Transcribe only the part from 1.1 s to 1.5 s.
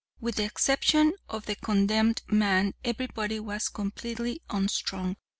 of